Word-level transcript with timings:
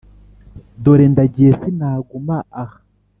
Dore 0.83 1.05
ndagiye 1.13 1.51
sinaguma 1.59 2.37
aha. 2.61 2.77